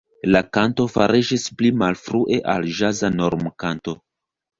[0.35, 3.95] La kanto fariĝis pli malfrue al ĵaza normkanto.